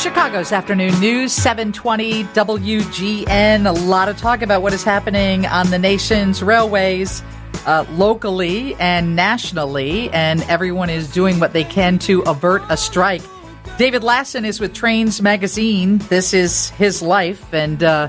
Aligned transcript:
Chicago's 0.00 0.50
afternoon 0.50 0.98
news, 0.98 1.30
720 1.30 2.24
WGN. 2.24 3.68
A 3.68 3.72
lot 3.84 4.08
of 4.08 4.16
talk 4.16 4.40
about 4.40 4.62
what 4.62 4.72
is 4.72 4.82
happening 4.82 5.44
on 5.44 5.68
the 5.68 5.78
nation's 5.78 6.42
railways, 6.42 7.22
uh, 7.66 7.84
locally 7.90 8.74
and 8.76 9.14
nationally, 9.14 10.08
and 10.08 10.40
everyone 10.44 10.88
is 10.88 11.12
doing 11.12 11.38
what 11.38 11.52
they 11.52 11.64
can 11.64 11.98
to 11.98 12.22
avert 12.22 12.62
a 12.70 12.78
strike. 12.78 13.20
David 13.76 14.02
Lassen 14.02 14.46
is 14.46 14.58
with 14.58 14.72
Trains 14.72 15.20
Magazine. 15.20 15.98
This 16.08 16.32
is 16.32 16.70
his 16.70 17.02
life, 17.02 17.52
and 17.52 17.82
uh, 17.82 18.08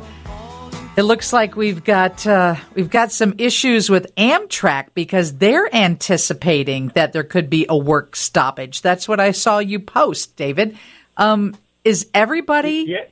it 0.96 1.04
looks 1.04 1.34
like 1.34 1.58
we've 1.58 1.84
got 1.84 2.26
uh, 2.26 2.56
we've 2.74 2.90
got 2.90 3.12
some 3.12 3.36
issues 3.38 3.90
with 3.90 4.16
Amtrak 4.16 4.88
because 4.94 5.40
they're 5.40 5.68
anticipating 5.76 6.88
that 6.96 7.12
there 7.12 7.26
could 7.26 7.50
be 7.50 7.66
a 7.68 7.76
work 7.76 8.16
stoppage. 8.16 8.82
That's 8.82 9.10
what 9.10 9.20
I 9.20 9.32
saw 9.32 9.60
you 9.60 9.82
post, 9.82 10.38
David. 10.38 10.78
Um, 11.18 11.54
is 11.84 12.08
everybody 12.14 12.86
yeah. 12.88 13.06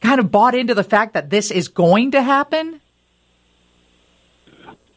kind 0.00 0.20
of 0.20 0.30
bought 0.30 0.54
into 0.54 0.74
the 0.74 0.84
fact 0.84 1.14
that 1.14 1.30
this 1.30 1.50
is 1.50 1.68
going 1.68 2.12
to 2.12 2.22
happen? 2.22 2.80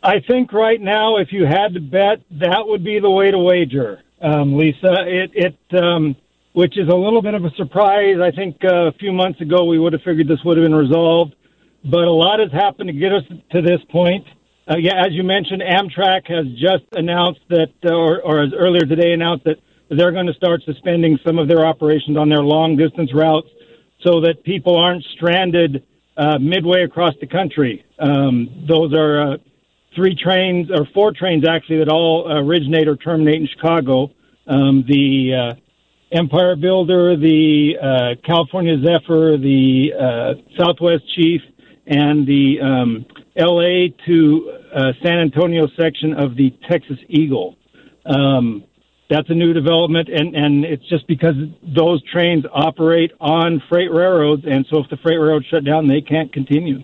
I 0.04 0.20
think 0.20 0.54
right 0.54 0.80
now, 0.80 1.18
if 1.18 1.32
you 1.32 1.46
had 1.46 1.74
to 1.74 1.80
bet, 1.80 2.22
that 2.40 2.68
would 2.68 2.84
be 2.84 3.00
the 3.00 3.10
way 3.10 3.32
to 3.32 3.40
wager, 3.40 4.04
um, 4.22 4.56
Lisa. 4.56 4.94
It, 5.08 5.32
it 5.34 5.82
um, 5.82 6.16
which 6.56 6.78
is 6.78 6.88
a 6.88 6.96
little 6.96 7.22
bit 7.22 7.34
of 7.34 7.44
a 7.44 7.50
surprise. 7.58 8.16
I 8.22 8.32
think 8.32 8.64
uh, 8.64 8.88
a 8.88 8.92
few 8.94 9.12
months 9.12 9.42
ago 9.42 9.66
we 9.66 9.78
would 9.78 9.92
have 9.92 10.04
figured 10.04 10.28
this 10.28 10.40
would 10.46 10.58
have 10.58 10.64
been 10.64 10.76
resolved, 10.76 11.36
but 11.84 12.06
a 12.06 12.12
lot 12.12 12.40
has 12.40 12.50
happened 12.52 12.88
to 12.88 12.94
get 12.94 13.12
us 13.12 13.24
to 13.52 13.62
this 13.62 13.82
point. 13.90 14.26
Uh, 14.70 14.78
yeah, 14.78 15.06
as 15.06 15.12
you 15.12 15.24
mentioned, 15.24 15.62
Amtrak 15.62 16.28
has 16.28 16.46
just 16.54 16.86
announced 16.94 17.42
that, 17.50 17.74
uh, 17.84 17.94
or, 17.94 18.22
or 18.22 18.42
as 18.42 18.54
earlier 18.58 18.86
today 18.86 19.12
announced 19.12 19.44
that 19.44 19.58
they're 19.90 20.12
going 20.12 20.28
to 20.28 20.34
start 20.34 20.62
suspending 20.66 21.20
some 21.26 21.38
of 21.38 21.48
their 21.48 21.66
operations 21.66 22.18
on 22.18 22.30
their 22.30 22.44
long 22.44 22.76
distance 22.76 23.14
routes 23.14 23.48
so 24.06 24.22
that 24.22 24.44
people 24.44 24.78
aren't 24.78 25.04
stranded 25.16 25.84
uh, 26.18 26.38
midway 26.40 26.84
across 26.84 27.14
the 27.20 27.28
country. 27.28 27.86
Um, 28.00 28.66
those 28.68 28.94
are 28.94 29.34
uh, 29.34 29.38
three 29.96 30.16
trains, 30.16 30.70
or 30.72 30.86
four 30.94 31.12
trains 31.12 31.48
actually, 31.48 31.80
that 31.80 31.90
all 31.90 32.32
originate 32.32 32.88
or 32.88 32.96
terminate 32.96 33.42
in 33.42 33.48
Chicago. 33.48 34.12
Um, 34.48 34.84
the 34.88 35.34
uh, 35.34 35.56
Empire 36.12 36.56
Builder, 36.56 37.18
the 37.18 37.78
uh, 37.82 38.22
California 38.26 38.78
Zephyr, 38.78 39.38
the 39.38 39.94
uh, 40.00 40.34
Southwest 40.58 41.04
Chief, 41.16 41.42
and 41.88 42.28
the 42.28 42.60
um, 42.62 43.06
LA 43.36 43.88
to 44.06 44.52
uh, 44.74 44.94
San 45.04 45.20
Antonio 45.20 45.68
section 45.80 46.14
of 46.14 46.36
the 46.36 46.52
Texas 46.70 46.98
Eagle. 47.10 47.58
Um, 48.06 48.64
that's 49.10 49.30
a 49.30 49.34
new 49.34 49.54
development, 49.54 50.10
and, 50.10 50.36
and 50.36 50.66
it's 50.66 50.88
just 50.90 51.08
because 51.08 51.36
those 51.62 52.02
trains 52.12 52.44
operate 52.52 53.12
on 53.20 53.62
freight 53.70 53.92
railroads, 53.92 54.44
and 54.46 54.66
so 54.70 54.80
if 54.80 54.90
the 54.90 54.98
freight 54.98 55.20
railroads 55.20 55.46
shut 55.46 55.64
down, 55.64 55.88
they 55.88 56.02
can't 56.02 56.34
continue. 56.34 56.80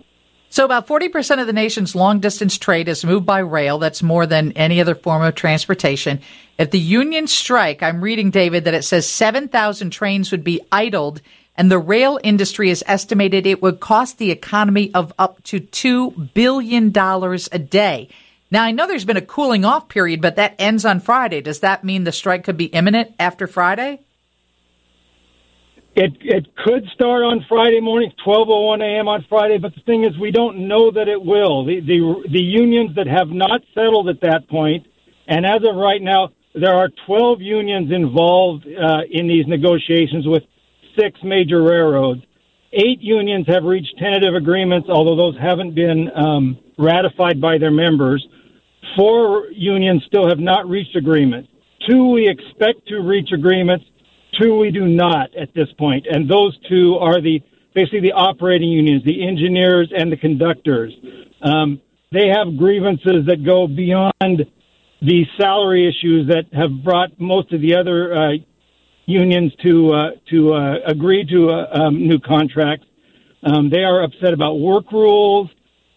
So, 0.48 0.66
about 0.66 0.86
40% 0.86 1.40
of 1.40 1.46
the 1.46 1.52
nation's 1.54 1.94
long 1.94 2.20
distance 2.20 2.58
trade 2.58 2.86
is 2.86 3.06
moved 3.06 3.24
by 3.24 3.38
rail. 3.38 3.78
That's 3.78 4.02
more 4.02 4.26
than 4.26 4.52
any 4.52 4.82
other 4.82 4.94
form 4.94 5.22
of 5.22 5.34
transportation. 5.34 6.20
If 6.58 6.70
the 6.70 6.78
union 6.78 7.26
strike, 7.26 7.82
I'm 7.82 8.02
reading, 8.02 8.30
David, 8.30 8.64
that 8.64 8.74
it 8.74 8.84
says 8.84 9.08
7,000 9.08 9.90
trains 9.90 10.30
would 10.30 10.44
be 10.44 10.60
idled, 10.70 11.22
and 11.56 11.70
the 11.70 11.78
rail 11.78 12.20
industry 12.22 12.68
is 12.68 12.84
estimated 12.86 13.46
it 13.46 13.62
would 13.62 13.80
cost 13.80 14.18
the 14.18 14.30
economy 14.30 14.92
of 14.94 15.12
up 15.18 15.42
to 15.44 15.58
$2 15.58 16.34
billion 16.34 16.92
a 16.94 17.58
day. 17.58 18.08
Now, 18.52 18.64
I 18.64 18.70
know 18.70 18.86
there's 18.86 19.06
been 19.06 19.16
a 19.16 19.22
cooling 19.22 19.64
off 19.64 19.88
period, 19.88 20.20
but 20.20 20.36
that 20.36 20.54
ends 20.58 20.84
on 20.84 21.00
Friday. 21.00 21.40
Does 21.40 21.60
that 21.60 21.84
mean 21.84 22.04
the 22.04 22.12
strike 22.12 22.44
could 22.44 22.58
be 22.58 22.66
imminent 22.66 23.12
after 23.18 23.46
Friday? 23.46 24.00
It 25.96 26.12
it 26.20 26.54
could 26.56 26.86
start 26.94 27.22
on 27.22 27.46
Friday 27.48 27.80
morning, 27.80 28.12
12:01 28.24 28.82
a.m. 28.82 29.08
on 29.08 29.24
Friday, 29.26 29.56
but 29.56 29.74
the 29.74 29.80
thing 29.80 30.04
is, 30.04 30.18
we 30.18 30.30
don't 30.30 30.68
know 30.68 30.90
that 30.90 31.08
it 31.08 31.22
will. 31.22 31.64
The 31.64 31.80
the 31.80 32.28
the 32.30 32.42
unions 32.42 32.94
that 32.96 33.06
have 33.06 33.28
not 33.28 33.62
settled 33.74 34.10
at 34.10 34.20
that 34.20 34.48
point, 34.48 34.86
and 35.26 35.46
as 35.46 35.62
of 35.64 35.74
right 35.76 36.02
now, 36.02 36.28
there 36.54 36.74
are 36.74 36.90
12 37.06 37.40
unions 37.40 37.90
involved 37.90 38.66
uh, 38.66 39.00
in 39.10 39.28
these 39.28 39.46
negotiations 39.46 40.26
with 40.26 40.42
six 40.98 41.18
major 41.22 41.62
railroads. 41.62 42.20
Eight 42.74 43.00
unions 43.00 43.46
have 43.48 43.64
reached 43.64 43.96
tentative 43.98 44.34
agreements, 44.34 44.88
although 44.90 45.16
those 45.16 45.38
haven't 45.38 45.74
been 45.74 46.10
um, 46.14 46.58
ratified 46.78 47.40
by 47.40 47.56
their 47.56 47.70
members. 47.70 48.26
Four 48.96 49.46
unions 49.52 50.02
still 50.06 50.28
have 50.28 50.38
not 50.38 50.68
reached 50.68 50.96
agreement. 50.96 51.48
Two 51.88 52.10
we 52.10 52.28
expect 52.28 52.86
to 52.88 53.00
reach 53.00 53.30
agreements. 53.32 53.84
Two 54.40 54.56
we 54.58 54.70
do 54.70 54.86
not 54.86 55.34
at 55.36 55.54
this 55.54 55.68
point. 55.78 56.06
And 56.10 56.30
those 56.30 56.56
two 56.68 56.96
are 57.00 57.20
the 57.20 57.40
basically 57.74 58.00
the 58.00 58.12
operating 58.12 58.68
unions, 58.68 59.02
the 59.04 59.26
engineers 59.26 59.90
and 59.96 60.12
the 60.12 60.16
conductors. 60.16 60.92
Um, 61.42 61.80
they 62.12 62.28
have 62.28 62.56
grievances 62.56 63.26
that 63.26 63.44
go 63.44 63.66
beyond 63.66 64.46
the 65.00 65.24
salary 65.38 65.88
issues 65.88 66.28
that 66.28 66.44
have 66.52 66.84
brought 66.84 67.18
most 67.18 67.52
of 67.52 67.60
the 67.60 67.74
other 67.74 68.14
uh, 68.14 68.32
unions 69.06 69.52
to 69.62 69.92
uh, 69.92 70.10
to 70.30 70.54
uh, 70.54 70.74
agree 70.86 71.24
to 71.24 71.50
uh, 71.50 71.86
um, 71.86 72.06
new 72.06 72.18
contracts. 72.18 72.86
Um, 73.42 73.70
they 73.70 73.82
are 73.82 74.04
upset 74.04 74.32
about 74.32 74.54
work 74.54 74.92
rules 74.92 75.50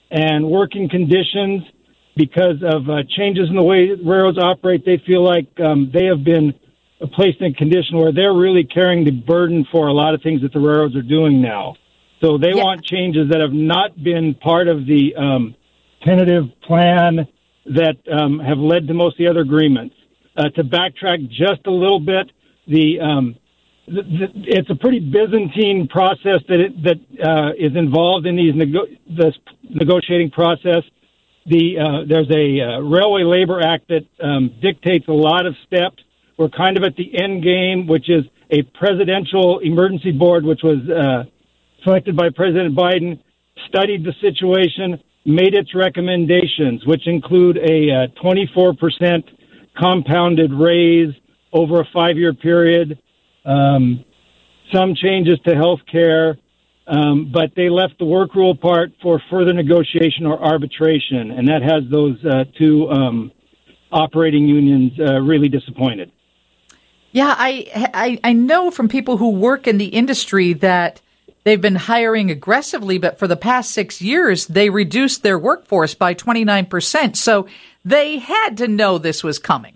and 0.10 0.50
working 0.50 0.90
conditions 0.90 1.64
because 2.16 2.64
of 2.64 2.90
uh, 2.90 3.04
changes 3.18 3.50
in 3.50 3.56
the 3.56 3.64
way 3.64 3.90
railroads 3.92 4.38
operate. 4.38 4.86
They 4.86 5.02
feel 5.06 5.24
like 5.24 5.48
um, 5.60 5.92
they 5.94 6.06
have 6.06 6.24
been 6.24 6.54
placed 7.14 7.42
in 7.42 7.48
a 7.48 7.54
condition 7.54 7.98
where 7.98 8.14
they're 8.14 8.34
really 8.34 8.64
carrying 8.64 9.04
the 9.04 9.12
burden 9.12 9.66
for 9.72 9.88
a 9.88 9.94
lot 9.94 10.14
of 10.14 10.22
things 10.22 10.42
that 10.42 10.54
the 10.54 10.60
railroads 10.60 10.96
are 10.96 11.02
doing 11.02 11.42
now. 11.42 11.76
So 12.22 12.38
they 12.38 12.54
yeah. 12.54 12.64
want 12.64 12.84
changes 12.84 13.30
that 13.30 13.42
have 13.42 13.52
not 13.52 14.02
been 14.02 14.34
part 14.36 14.68
of 14.68 14.86
the 14.86 15.14
um, 15.16 15.56
tentative 16.04 16.46
plan 16.66 17.28
that 17.66 17.98
um, 18.12 18.40
have 18.40 18.58
led 18.58 18.88
to 18.88 18.94
most 18.94 19.14
of 19.14 19.18
the 19.18 19.28
other 19.28 19.42
agreements. 19.42 19.96
Uh, 20.38 20.50
to 20.50 20.64
backtrack 20.64 21.30
just 21.30 21.66
a 21.66 21.72
little 21.72 22.00
bit, 22.00 22.32
the, 22.68 23.00
um, 23.00 23.36
the, 23.88 24.02
the 24.04 24.28
it's 24.48 24.70
a 24.70 24.76
pretty 24.76 25.00
Byzantine 25.00 25.88
process 25.90 26.42
that 26.48 26.60
it, 26.60 26.84
that 26.84 26.98
uh, 27.26 27.52
is 27.58 27.76
involved 27.76 28.26
in 28.26 28.36
these 28.36 28.54
nego- 28.56 28.88
this 29.10 29.34
negotiating 29.64 30.32
process 30.32 30.84
the 31.46 31.78
uh, 31.80 32.06
there's 32.08 32.30
a 32.32 32.62
uh, 32.62 32.80
Railway 32.80 33.24
Labor 33.24 33.62
Act 33.62 33.90
that 33.90 34.06
um, 34.22 34.56
dictates 34.62 35.08
a 35.08 35.14
lot 35.14 35.46
of 35.46 35.56
steps. 35.66 36.02
We're 36.38 36.50
kind 36.50 36.76
of 36.78 36.84
at 36.84 36.96
the 36.96 37.22
end 37.22 37.44
game, 37.44 37.88
which 37.88 38.10
is 38.10 38.26
a 38.50 38.64
presidential 38.78 39.60
emergency 39.60 40.12
board, 40.12 40.44
which 40.44 40.62
was 40.64 40.80
uh, 40.90 41.24
selected 41.84 42.16
by 42.16 42.30
President 42.30 42.76
Biden, 42.76 43.20
studied 43.68 44.04
the 44.04 44.14
situation, 44.22 45.02
made 45.26 45.54
its 45.54 45.74
recommendations, 45.74 46.86
which 46.86 47.08
include 47.08 47.58
a 47.58 48.08
24% 48.22 48.76
uh, 48.76 49.32
compounded 49.80 50.52
raise 50.54 51.14
over 51.54 51.82
a 51.82 51.86
five-year 51.94 52.34
period, 52.34 53.00
um, 53.46 54.04
some 54.74 54.94
changes 54.96 55.40
to 55.48 55.56
health 55.56 55.80
care, 55.90 56.38
um, 56.88 57.32
but 57.32 57.52
they 57.56 57.70
left 57.70 57.98
the 58.00 58.06
work 58.06 58.36
rule 58.36 58.56
part 58.56 58.92
for 59.02 59.22
further 59.30 59.54
negotiation 59.54 60.26
or 60.26 60.40
arbitration, 60.44 61.32
and 61.32 61.48
that 61.48 61.62
has 61.62 61.84
those 61.90 62.24
uh, 62.26 62.44
two 62.58 62.90
um, 62.90 63.32
operating 63.92 64.48
unions 64.48 64.92
uh, 65.00 65.20
really 65.22 65.50
disappointed. 65.50 66.12
Yeah, 67.12 67.34
I, 67.38 67.90
I 67.94 68.20
I 68.30 68.34
know 68.34 68.72
from 68.72 68.90
people 68.90 69.18
who 69.18 69.30
work 69.30 69.68
in 69.68 69.78
the 69.78 69.86
industry 69.86 70.54
that 70.54 71.02
they've 71.46 71.62
been 71.62 71.76
hiring 71.76 72.30
aggressively, 72.30 72.98
but 72.98 73.18
for 73.18 73.28
the 73.28 73.38
past 73.38 73.72
six 73.72 74.02
years 74.02 74.48
they 74.48 74.70
reduced 74.70 75.24
their 75.24 75.40
workforce 75.40 75.96
by 75.96 76.14
twenty 76.14 76.44
nine 76.44 76.66
percent. 76.66 77.16
So 77.18 77.48
they 77.86 78.18
had 78.20 78.58
to 78.58 78.68
know 78.68 78.98
this 78.98 79.24
was 79.24 79.40
coming. 79.40 79.75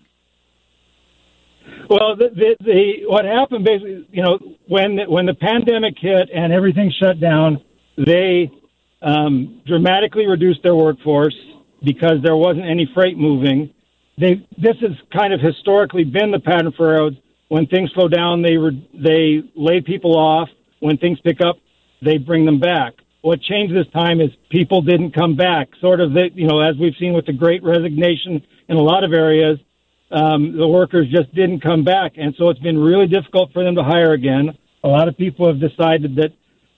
Well, 1.89 2.15
the, 2.15 2.29
the, 2.35 2.55
the 2.63 2.93
what 3.07 3.25
happened 3.25 3.65
basically, 3.65 4.07
you 4.11 4.23
know, 4.23 4.37
when 4.67 4.95
the, 4.95 5.03
when 5.09 5.25
the 5.25 5.33
pandemic 5.33 5.95
hit 5.99 6.29
and 6.33 6.53
everything 6.53 6.91
shut 7.01 7.19
down, 7.19 7.63
they 7.97 8.51
um, 9.01 9.61
dramatically 9.65 10.27
reduced 10.27 10.61
their 10.63 10.75
workforce 10.75 11.35
because 11.83 12.17
there 12.23 12.35
wasn't 12.35 12.65
any 12.65 12.89
freight 12.93 13.17
moving. 13.17 13.73
They 14.17 14.45
this 14.57 14.75
has 14.81 14.91
kind 15.11 15.33
of 15.33 15.39
historically 15.39 16.03
been 16.03 16.31
the 16.31 16.39
pattern 16.39 16.73
for 16.75 16.89
roads. 16.89 17.15
When 17.47 17.65
things 17.65 17.89
slow 17.93 18.07
down, 18.07 18.41
they 18.41 18.57
re, 18.57 18.89
they 18.93 19.49
lay 19.55 19.81
people 19.81 20.15
off. 20.15 20.49
When 20.79 20.97
things 20.97 21.19
pick 21.21 21.41
up, 21.41 21.57
they 22.01 22.17
bring 22.17 22.45
them 22.45 22.59
back. 22.59 22.93
What 23.21 23.41
changed 23.41 23.75
this 23.75 23.91
time 23.91 24.21
is 24.21 24.29
people 24.49 24.81
didn't 24.81 25.11
come 25.13 25.35
back. 25.35 25.69
Sort 25.81 25.99
of, 25.99 26.13
the, 26.13 26.29
you 26.33 26.47
know, 26.47 26.61
as 26.61 26.75
we've 26.79 26.95
seen 26.99 27.13
with 27.13 27.25
the 27.25 27.33
Great 27.33 27.63
Resignation 27.63 28.41
in 28.69 28.77
a 28.77 28.81
lot 28.81 29.03
of 29.03 29.11
areas, 29.11 29.59
um, 30.11 30.57
the 30.57 30.67
workers 30.67 31.07
just 31.09 31.33
didn't 31.35 31.61
come 31.61 31.83
back, 31.83 32.13
and 32.17 32.35
so 32.37 32.49
it's 32.49 32.59
been 32.59 32.77
really 32.77 33.07
difficult 33.07 33.51
for 33.53 33.63
them 33.63 33.75
to 33.75 33.83
hire 33.83 34.13
again. 34.13 34.57
A 34.83 34.87
lot 34.87 35.07
of 35.07 35.17
people 35.17 35.47
have 35.47 35.59
decided 35.59 36.15
that 36.15 36.31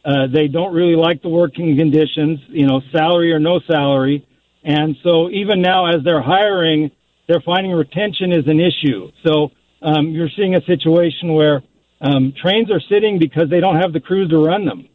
uh, 0.04 0.28
they 0.28 0.48
don't 0.48 0.74
really 0.74 0.96
like 0.96 1.22
the 1.22 1.30
working 1.30 1.78
conditions, 1.78 2.40
you 2.50 2.66
know, 2.66 2.82
salary 2.92 3.32
or 3.32 3.40
no 3.40 3.60
salary, 3.62 4.28
and 4.64 4.96
so 5.04 5.30
even 5.30 5.62
now 5.62 5.88
as 5.88 6.04
they're 6.04 6.22
hiring, 6.22 6.92
they're 7.28 7.42
finding 7.42 7.72
retention 7.72 8.32
is 8.32 8.48
an 8.48 8.60
issue. 8.60 9.12
So 9.26 9.52
um, 9.82 10.08
you're 10.10 10.30
seeing 10.36 10.56
a 10.56 10.64
situation 10.66 11.34
where 11.34 11.62
Um, 12.04 12.34
trains 12.34 12.72
are 12.72 12.82
sitting 12.90 13.20
because 13.20 13.48
they 13.54 13.60
don't 13.60 13.80
have 13.84 13.94
the 13.94 14.00
crews 14.00 14.28
to 14.32 14.40
run 14.44 14.66
them. 14.66 14.90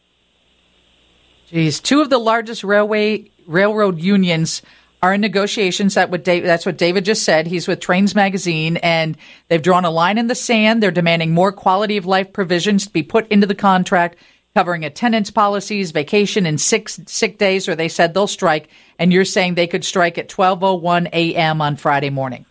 Geez, 1.48 1.78
two 1.78 2.00
of 2.00 2.08
the 2.10 2.18
largest 2.18 2.64
railway 2.64 3.30
railroad 3.46 4.02
unions 4.02 4.60
are 5.02 5.14
in 5.14 5.20
negotiations. 5.20 5.94
That 5.94 6.10
what 6.10 6.24
Dave, 6.24 6.44
that's 6.44 6.66
what 6.66 6.78
David 6.78 7.04
just 7.04 7.22
said. 7.22 7.46
He's 7.46 7.68
with 7.68 7.80
Trains 7.80 8.14
Magazine, 8.14 8.76
and 8.78 9.16
they've 9.48 9.62
drawn 9.62 9.84
a 9.84 9.90
line 9.90 10.18
in 10.18 10.26
the 10.26 10.34
sand. 10.34 10.82
They're 10.82 10.90
demanding 10.90 11.32
more 11.32 11.52
quality 11.52 11.96
of 11.96 12.06
life 12.06 12.32
provisions 12.32 12.86
to 12.86 12.92
be 12.92 13.02
put 13.02 13.28
into 13.28 13.46
the 13.46 13.54
contract, 13.54 14.16
covering 14.54 14.84
attendance 14.84 15.30
policies, 15.30 15.90
vacation, 15.90 16.46
and 16.46 16.60
six 16.60 17.00
sick 17.06 17.38
days. 17.38 17.68
Or 17.68 17.74
they 17.74 17.88
said 17.88 18.14
they'll 18.14 18.26
strike. 18.26 18.68
And 18.98 19.12
you're 19.12 19.24
saying 19.24 19.54
they 19.54 19.66
could 19.66 19.84
strike 19.84 20.18
at 20.18 20.28
12:01 20.28 21.08
a.m. 21.12 21.60
on 21.60 21.76
Friday 21.76 22.10
morning. 22.10 22.46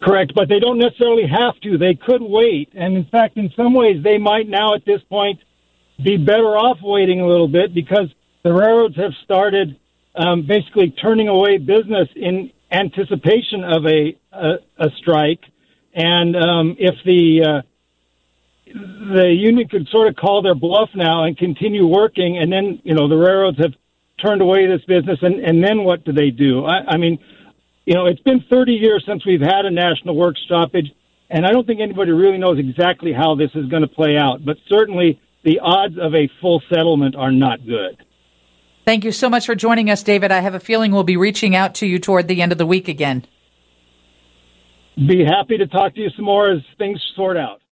Correct, 0.00 0.32
but 0.34 0.48
they 0.48 0.60
don't 0.60 0.78
necessarily 0.78 1.26
have 1.26 1.60
to. 1.60 1.76
They 1.76 1.94
could 1.94 2.22
wait, 2.22 2.70
and 2.74 2.96
in 2.96 3.04
fact, 3.04 3.36
in 3.36 3.52
some 3.54 3.74
ways, 3.74 4.02
they 4.02 4.16
might 4.16 4.48
now 4.48 4.74
at 4.74 4.86
this 4.86 5.02
point 5.10 5.40
be 6.02 6.16
better 6.16 6.56
off 6.56 6.78
waiting 6.82 7.20
a 7.20 7.26
little 7.26 7.48
bit 7.48 7.74
because 7.74 8.08
the 8.42 8.52
railroads 8.52 8.96
have 8.96 9.12
started 9.24 9.78
um, 10.20 10.46
basically 10.46 10.90
turning 10.90 11.28
away 11.28 11.58
business 11.58 12.08
in 12.14 12.50
anticipation 12.70 13.64
of 13.64 13.86
a 13.86 14.16
a, 14.32 14.52
a 14.78 14.90
strike, 14.98 15.40
and 15.94 16.36
um, 16.36 16.76
if 16.78 16.94
the 17.04 17.42
uh, 17.42 17.62
the 19.14 19.32
union 19.32 19.66
could 19.68 19.88
sort 19.88 20.08
of 20.08 20.16
call 20.16 20.42
their 20.42 20.54
bluff 20.54 20.90
now 20.94 21.24
and 21.24 21.36
continue 21.36 21.86
working, 21.86 22.38
and 22.38 22.52
then 22.52 22.80
you 22.84 22.94
know 22.94 23.08
the 23.08 23.16
railroads 23.16 23.58
have 23.58 23.72
turned 24.22 24.42
away 24.42 24.66
this 24.66 24.84
business, 24.84 25.18
and 25.22 25.40
and 25.40 25.64
then 25.64 25.84
what 25.84 26.04
do 26.04 26.12
they 26.12 26.30
do? 26.30 26.64
I, 26.66 26.94
I 26.94 26.96
mean, 26.98 27.18
you 27.86 27.94
know, 27.94 28.06
it's 28.06 28.20
been 28.20 28.44
30 28.50 28.72
years 28.72 29.02
since 29.06 29.24
we've 29.24 29.40
had 29.40 29.64
a 29.64 29.70
national 29.70 30.14
work 30.14 30.36
stoppage, 30.44 30.92
and 31.30 31.46
I 31.46 31.50
don't 31.50 31.66
think 31.66 31.80
anybody 31.80 32.12
really 32.12 32.38
knows 32.38 32.58
exactly 32.58 33.12
how 33.12 33.34
this 33.34 33.50
is 33.54 33.66
going 33.66 33.82
to 33.82 33.88
play 33.88 34.16
out. 34.18 34.44
But 34.44 34.58
certainly, 34.68 35.18
the 35.44 35.60
odds 35.60 35.96
of 35.98 36.14
a 36.14 36.28
full 36.40 36.62
settlement 36.72 37.16
are 37.16 37.32
not 37.32 37.64
good. 37.66 37.96
Thank 38.90 39.04
you 39.04 39.12
so 39.12 39.30
much 39.30 39.46
for 39.46 39.54
joining 39.54 39.88
us, 39.88 40.02
David. 40.02 40.32
I 40.32 40.40
have 40.40 40.56
a 40.56 40.58
feeling 40.58 40.90
we'll 40.90 41.04
be 41.04 41.16
reaching 41.16 41.54
out 41.54 41.76
to 41.76 41.86
you 41.86 42.00
toward 42.00 42.26
the 42.26 42.42
end 42.42 42.50
of 42.50 42.58
the 42.58 42.66
week 42.66 42.88
again. 42.88 43.24
Be 44.96 45.24
happy 45.24 45.56
to 45.58 45.68
talk 45.68 45.94
to 45.94 46.00
you 46.00 46.10
some 46.16 46.24
more 46.24 46.50
as 46.50 46.58
things 46.76 47.00
sort 47.14 47.36
out. 47.36 47.60